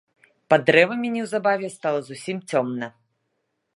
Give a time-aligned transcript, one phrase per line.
[0.53, 2.87] Пад дрэвамі неўзабаве стала зусім цёмна.